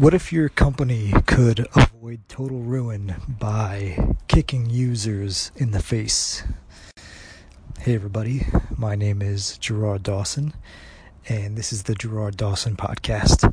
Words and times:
What 0.00 0.14
if 0.14 0.32
your 0.32 0.48
company 0.48 1.12
could 1.26 1.68
avoid 1.76 2.20
total 2.26 2.60
ruin 2.60 3.16
by 3.28 4.16
kicking 4.28 4.70
users 4.70 5.52
in 5.56 5.72
the 5.72 5.82
face? 5.82 6.42
Hey, 7.80 7.96
everybody. 7.96 8.46
My 8.78 8.94
name 8.94 9.20
is 9.20 9.58
Gerard 9.58 10.02
Dawson, 10.02 10.54
and 11.28 11.54
this 11.54 11.70
is 11.70 11.82
the 11.82 11.94
Gerard 11.94 12.38
Dawson 12.38 12.76
Podcast. 12.76 13.52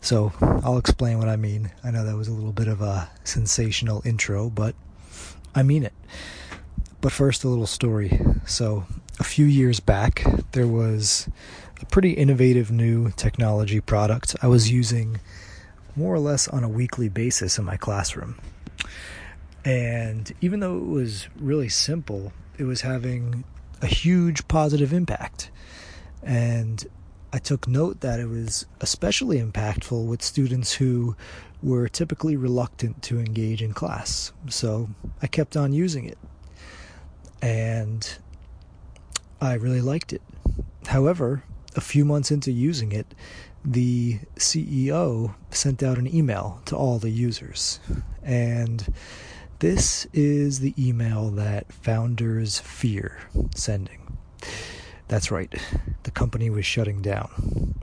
So, 0.00 0.32
I'll 0.40 0.78
explain 0.78 1.20
what 1.20 1.28
I 1.28 1.36
mean. 1.36 1.70
I 1.84 1.92
know 1.92 2.04
that 2.04 2.16
was 2.16 2.26
a 2.26 2.32
little 2.32 2.50
bit 2.50 2.66
of 2.66 2.82
a 2.82 3.08
sensational 3.22 4.02
intro, 4.04 4.50
but 4.50 4.74
I 5.54 5.62
mean 5.62 5.84
it. 5.84 5.94
But 7.02 7.12
first, 7.12 7.44
a 7.44 7.48
little 7.48 7.68
story. 7.68 8.20
So, 8.46 8.84
a 9.20 9.24
few 9.24 9.46
years 9.46 9.78
back, 9.78 10.24
there 10.50 10.66
was 10.66 11.28
a 11.80 11.86
pretty 11.86 12.14
innovative 12.14 12.72
new 12.72 13.12
technology 13.12 13.80
product 13.80 14.34
I 14.42 14.48
was 14.48 14.72
using 14.72 15.20
more 15.96 16.14
or 16.14 16.18
less 16.18 16.48
on 16.48 16.64
a 16.64 16.68
weekly 16.68 17.08
basis 17.08 17.58
in 17.58 17.64
my 17.64 17.76
classroom. 17.76 18.38
And 19.64 20.32
even 20.40 20.60
though 20.60 20.76
it 20.76 20.86
was 20.86 21.28
really 21.36 21.68
simple, 21.68 22.32
it 22.58 22.64
was 22.64 22.82
having 22.82 23.44
a 23.80 23.86
huge 23.86 24.46
positive 24.48 24.92
impact. 24.92 25.50
And 26.22 26.84
I 27.32 27.38
took 27.38 27.66
note 27.66 28.00
that 28.00 28.20
it 28.20 28.26
was 28.28 28.66
especially 28.80 29.40
impactful 29.40 30.06
with 30.06 30.22
students 30.22 30.74
who 30.74 31.16
were 31.62 31.88
typically 31.88 32.36
reluctant 32.36 33.02
to 33.02 33.18
engage 33.18 33.62
in 33.62 33.72
class. 33.72 34.32
So 34.48 34.90
I 35.22 35.26
kept 35.26 35.56
on 35.56 35.72
using 35.72 36.04
it. 36.04 36.18
And 37.40 38.18
I 39.40 39.54
really 39.54 39.80
liked 39.80 40.12
it. 40.12 40.22
However, 40.86 41.42
a 41.74 41.80
few 41.80 42.04
months 42.04 42.30
into 42.30 42.52
using 42.52 42.92
it, 42.92 43.14
the 43.64 44.18
CEO 44.36 45.34
sent 45.50 45.82
out 45.82 45.98
an 45.98 46.12
email 46.12 46.60
to 46.66 46.76
all 46.76 46.98
the 46.98 47.10
users. 47.10 47.80
And 48.22 48.92
this 49.60 50.06
is 50.12 50.60
the 50.60 50.74
email 50.78 51.30
that 51.30 51.72
founders 51.72 52.58
fear 52.58 53.20
sending. 53.54 54.18
That's 55.08 55.30
right, 55.30 55.54
the 56.02 56.10
company 56.10 56.50
was 56.50 56.66
shutting 56.66 57.00
down. 57.00 57.74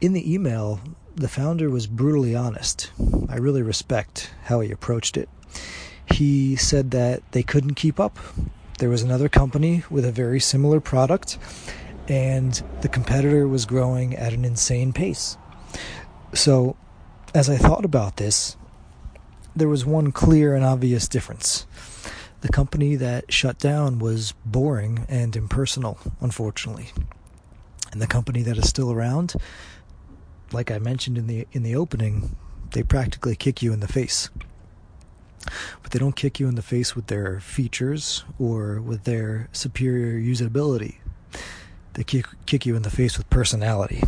In 0.00 0.12
the 0.12 0.32
email, 0.32 0.80
the 1.14 1.28
founder 1.28 1.70
was 1.70 1.86
brutally 1.86 2.34
honest. 2.34 2.90
I 3.28 3.36
really 3.36 3.62
respect 3.62 4.30
how 4.44 4.60
he 4.60 4.70
approached 4.70 5.16
it. 5.16 5.28
He 6.12 6.56
said 6.56 6.90
that 6.90 7.22
they 7.32 7.42
couldn't 7.42 7.74
keep 7.74 7.98
up. 7.98 8.18
There 8.78 8.90
was 8.90 9.02
another 9.02 9.30
company 9.30 9.82
with 9.88 10.04
a 10.04 10.12
very 10.12 10.40
similar 10.40 10.80
product 10.80 11.38
and 12.08 12.62
the 12.82 12.88
competitor 12.88 13.48
was 13.48 13.66
growing 13.66 14.14
at 14.14 14.32
an 14.32 14.44
insane 14.44 14.92
pace. 14.92 15.36
So, 16.34 16.76
as 17.34 17.48
I 17.50 17.56
thought 17.56 17.84
about 17.84 18.16
this, 18.16 18.56
there 19.54 19.68
was 19.68 19.84
one 19.84 20.12
clear 20.12 20.54
and 20.54 20.64
obvious 20.64 21.08
difference. 21.08 21.66
The 22.42 22.48
company 22.48 22.96
that 22.96 23.32
shut 23.32 23.58
down 23.58 23.98
was 23.98 24.34
boring 24.44 25.06
and 25.08 25.34
impersonal, 25.34 25.98
unfortunately. 26.20 26.90
And 27.92 28.00
the 28.00 28.06
company 28.06 28.42
that 28.42 28.58
is 28.58 28.68
still 28.68 28.92
around, 28.92 29.34
like 30.52 30.70
I 30.70 30.78
mentioned 30.78 31.16
in 31.18 31.26
the 31.26 31.46
in 31.52 31.62
the 31.62 31.74
opening, 31.74 32.36
they 32.72 32.82
practically 32.82 33.34
kick 33.34 33.62
you 33.62 33.72
in 33.72 33.80
the 33.80 33.88
face. 33.88 34.28
But 35.82 35.92
they 35.92 35.98
don't 35.98 36.16
kick 36.16 36.38
you 36.38 36.48
in 36.48 36.56
the 36.56 36.62
face 36.62 36.94
with 36.94 37.06
their 37.06 37.40
features 37.40 38.24
or 38.38 38.80
with 38.80 39.04
their 39.04 39.48
superior 39.52 40.20
usability 40.20 40.96
they 41.96 42.04
kick, 42.04 42.26
kick 42.44 42.66
you 42.66 42.76
in 42.76 42.82
the 42.82 42.90
face 42.90 43.16
with 43.16 43.28
personality. 43.30 44.02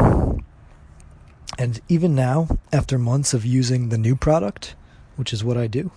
And 1.59 1.81
even 1.89 2.15
now, 2.15 2.59
after 2.71 2.99
months 2.99 3.33
of 3.33 3.47
using 3.47 3.89
the 3.89 3.97
new 3.97 4.15
product, 4.15 4.77
which 5.17 5.33
is 5.33 5.43
what 5.43 5.57
I 5.57 5.69
do, 5.69 5.91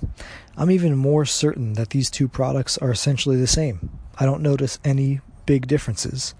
I'm 0.56 0.72
even 0.72 0.96
more 0.96 1.26
certain 1.26 1.74
that 1.74 1.90
these 1.90 2.10
two 2.10 2.30
products 2.30 2.78
are 2.78 2.92
essentially 2.92 3.36
the 3.36 3.46
same. 3.46 3.90
I 4.18 4.26
don't 4.26 4.42
notice 4.42 4.80
any 4.86 5.20
big 5.46 5.68
differences. 5.68 6.34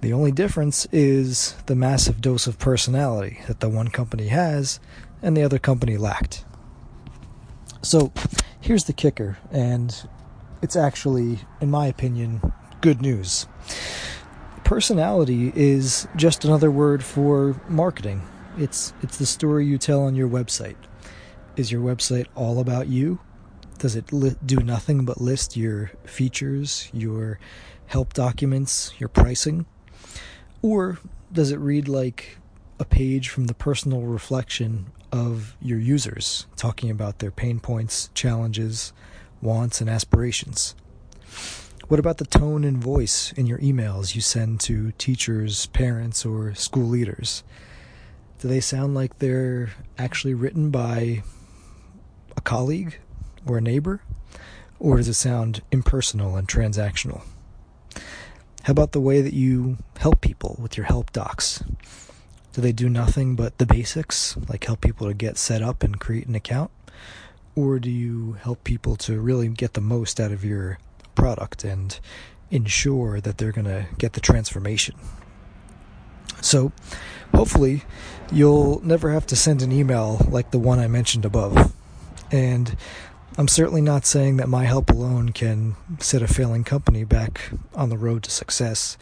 The 0.00 0.12
only 0.12 0.30
difference 0.30 0.86
is 0.92 1.56
the 1.66 1.74
massive 1.74 2.20
dose 2.20 2.46
of 2.46 2.60
personality 2.60 3.40
that 3.48 3.58
the 3.58 3.68
one 3.68 3.88
company 3.88 4.28
has 4.28 4.78
and 5.20 5.36
the 5.36 5.42
other 5.42 5.58
company 5.58 5.96
lacked. 5.96 6.44
So 7.82 8.12
here's 8.60 8.84
the 8.84 8.92
kicker, 8.92 9.38
and 9.50 10.08
it's 10.62 10.76
actually, 10.76 11.40
in 11.60 11.68
my 11.68 11.88
opinion, 11.88 12.52
good 12.80 13.02
news 13.02 13.46
personality 14.64 15.52
is 15.54 16.08
just 16.16 16.44
another 16.44 16.70
word 16.70 17.04
for 17.04 17.60
marketing. 17.68 18.22
It's 18.56 18.92
it's 19.02 19.18
the 19.18 19.26
story 19.26 19.66
you 19.66 19.78
tell 19.78 20.02
on 20.02 20.14
your 20.14 20.28
website. 20.28 20.76
Is 21.56 21.72
your 21.72 21.82
website 21.82 22.26
all 22.34 22.60
about 22.60 22.88
you? 22.88 23.18
Does 23.78 23.96
it 23.96 24.12
li- 24.12 24.36
do 24.44 24.56
nothing 24.56 25.04
but 25.04 25.20
list 25.20 25.56
your 25.56 25.92
features, 26.04 26.88
your 26.92 27.38
help 27.86 28.12
documents, 28.12 28.92
your 28.98 29.08
pricing? 29.08 29.66
Or 30.62 30.98
does 31.32 31.52
it 31.52 31.58
read 31.58 31.88
like 31.88 32.38
a 32.80 32.84
page 32.84 33.28
from 33.28 33.46
the 33.46 33.54
personal 33.54 34.02
reflection 34.02 34.86
of 35.12 35.56
your 35.60 35.78
users, 35.78 36.46
talking 36.56 36.90
about 36.90 37.18
their 37.18 37.30
pain 37.30 37.60
points, 37.60 38.10
challenges, 38.14 38.92
wants, 39.40 39.80
and 39.80 39.88
aspirations? 39.88 40.74
What 41.88 41.98
about 41.98 42.18
the 42.18 42.26
tone 42.26 42.64
and 42.64 42.76
voice 42.76 43.32
in 43.32 43.46
your 43.46 43.56
emails 43.60 44.14
you 44.14 44.20
send 44.20 44.60
to 44.60 44.92
teachers, 44.98 45.64
parents, 45.68 46.26
or 46.26 46.54
school 46.54 46.86
leaders? 46.86 47.42
Do 48.40 48.48
they 48.48 48.60
sound 48.60 48.94
like 48.94 49.20
they're 49.20 49.70
actually 49.96 50.34
written 50.34 50.68
by 50.68 51.22
a 52.36 52.42
colleague 52.42 52.98
or 53.46 53.56
a 53.56 53.62
neighbor? 53.62 54.02
Or 54.78 54.98
does 54.98 55.08
it 55.08 55.14
sound 55.14 55.62
impersonal 55.72 56.36
and 56.36 56.46
transactional? 56.46 57.22
How 58.64 58.72
about 58.72 58.92
the 58.92 59.00
way 59.00 59.22
that 59.22 59.32
you 59.32 59.78
help 59.96 60.20
people 60.20 60.58
with 60.60 60.76
your 60.76 60.84
help 60.84 61.10
docs? 61.14 61.64
Do 62.52 62.60
they 62.60 62.72
do 62.72 62.90
nothing 62.90 63.34
but 63.34 63.56
the 63.56 63.64
basics, 63.64 64.36
like 64.46 64.64
help 64.64 64.82
people 64.82 65.06
to 65.06 65.14
get 65.14 65.38
set 65.38 65.62
up 65.62 65.82
and 65.82 65.98
create 65.98 66.26
an 66.26 66.34
account? 66.34 66.70
Or 67.54 67.78
do 67.78 67.90
you 67.90 68.34
help 68.34 68.62
people 68.62 68.96
to 68.96 69.18
really 69.18 69.48
get 69.48 69.72
the 69.72 69.80
most 69.80 70.20
out 70.20 70.32
of 70.32 70.44
your 70.44 70.78
product 71.18 71.64
and 71.64 71.98
ensure 72.50 73.20
that 73.20 73.36
they're 73.36 73.52
going 73.52 73.66
to 73.66 73.86
get 73.98 74.14
the 74.14 74.20
transformation. 74.20 74.94
So, 76.40 76.72
hopefully, 77.34 77.82
you'll 78.32 78.80
never 78.84 79.10
have 79.10 79.26
to 79.26 79.36
send 79.36 79.60
an 79.60 79.72
email 79.72 80.24
like 80.30 80.52
the 80.52 80.58
one 80.58 80.78
I 80.78 80.86
mentioned 80.86 81.24
above. 81.24 81.72
And 82.30 82.76
I'm 83.36 83.48
certainly 83.48 83.80
not 83.80 84.06
saying 84.06 84.36
that 84.36 84.48
my 84.48 84.64
help 84.64 84.90
alone 84.90 85.30
can 85.30 85.76
set 85.98 86.22
a 86.22 86.28
failing 86.28 86.64
company 86.64 87.04
back 87.04 87.50
on 87.74 87.88
the 87.88 87.98
road 87.98 88.22
to 88.24 88.30
success. 88.30 88.96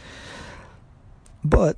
But 1.44 1.76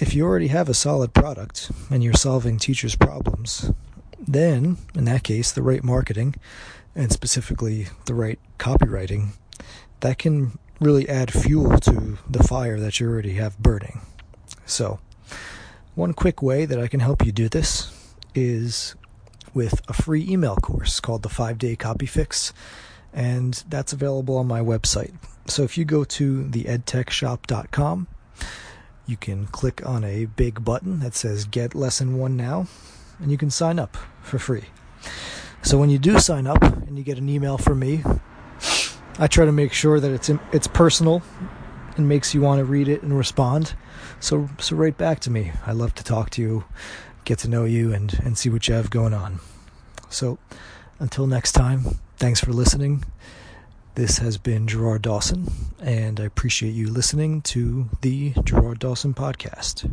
if 0.00 0.14
you 0.14 0.24
already 0.24 0.48
have 0.48 0.68
a 0.68 0.74
solid 0.74 1.14
product 1.14 1.70
and 1.90 2.04
you're 2.04 2.12
solving 2.12 2.58
teachers' 2.58 2.96
problems, 2.96 3.72
then, 4.18 4.76
in 4.94 5.04
that 5.06 5.24
case, 5.24 5.50
the 5.50 5.62
right 5.62 5.82
marketing 5.82 6.34
and 6.94 7.10
specifically 7.10 7.88
the 8.06 8.14
right 8.14 8.38
copywriting 8.58 9.30
that 10.00 10.18
can 10.18 10.58
really 10.80 11.08
add 11.08 11.32
fuel 11.32 11.78
to 11.78 12.18
the 12.28 12.42
fire 12.42 12.80
that 12.80 12.98
you 12.98 13.08
already 13.08 13.34
have 13.34 13.58
burning. 13.58 14.00
So, 14.64 14.98
one 15.94 16.14
quick 16.14 16.42
way 16.42 16.64
that 16.64 16.80
I 16.80 16.88
can 16.88 17.00
help 17.00 17.24
you 17.24 17.32
do 17.32 17.48
this 17.48 17.92
is 18.34 18.94
with 19.52 19.82
a 19.88 19.92
free 19.92 20.26
email 20.28 20.56
course 20.56 21.00
called 21.00 21.22
the 21.22 21.28
5 21.28 21.58
Day 21.58 21.76
Copy 21.76 22.06
Fix, 22.06 22.52
and 23.12 23.62
that's 23.68 23.92
available 23.92 24.36
on 24.36 24.46
my 24.46 24.60
website. 24.60 25.12
So, 25.46 25.64
if 25.64 25.76
you 25.76 25.84
go 25.84 26.04
to 26.04 26.44
theedtechshop.com, 26.44 28.06
you 29.06 29.16
can 29.16 29.46
click 29.46 29.84
on 29.84 30.04
a 30.04 30.26
big 30.26 30.64
button 30.64 31.00
that 31.00 31.14
says 31.14 31.44
Get 31.44 31.74
Lesson 31.74 32.16
1 32.16 32.36
Now, 32.36 32.66
and 33.18 33.30
you 33.30 33.36
can 33.36 33.50
sign 33.50 33.78
up 33.78 33.96
for 34.22 34.38
free. 34.38 34.64
So, 35.62 35.76
when 35.76 35.90
you 35.90 35.98
do 35.98 36.18
sign 36.18 36.46
up 36.46 36.62
and 36.62 36.96
you 36.96 37.04
get 37.04 37.18
an 37.18 37.28
email 37.28 37.58
from 37.58 37.80
me 37.80 38.02
I 39.18 39.26
try 39.26 39.44
to 39.44 39.52
make 39.52 39.72
sure 39.72 40.00
that 40.00 40.10
it's 40.10 40.30
it's 40.52 40.66
personal 40.66 41.22
and 41.96 42.08
makes 42.08 42.34
you 42.34 42.40
want 42.40 42.58
to 42.58 42.64
read 42.64 42.88
it 42.88 43.02
and 43.02 43.16
respond. 43.16 43.74
So 44.20 44.48
so 44.58 44.76
write 44.76 44.96
back 44.96 45.20
to 45.20 45.30
me. 45.30 45.52
I 45.66 45.72
love 45.72 45.94
to 45.96 46.04
talk 46.04 46.30
to 46.30 46.42
you, 46.42 46.64
get 47.24 47.38
to 47.40 47.48
know 47.48 47.64
you, 47.64 47.92
and 47.92 48.18
and 48.24 48.38
see 48.38 48.48
what 48.48 48.68
you 48.68 48.74
have 48.74 48.90
going 48.90 49.14
on. 49.14 49.40
So 50.08 50.38
until 50.98 51.26
next 51.26 51.52
time, 51.52 51.98
thanks 52.16 52.40
for 52.40 52.52
listening. 52.52 53.04
This 53.96 54.18
has 54.18 54.38
been 54.38 54.68
Gerard 54.68 55.02
Dawson, 55.02 55.50
and 55.80 56.20
I 56.20 56.24
appreciate 56.24 56.70
you 56.70 56.88
listening 56.88 57.42
to 57.42 57.88
the 58.02 58.32
Gerard 58.44 58.78
Dawson 58.78 59.14
podcast. 59.14 59.90